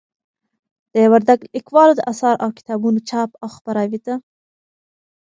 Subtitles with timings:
[0.93, 4.13] د وردگ ليكوالو د آثارو او كتابونو چاپ او خپراوي ته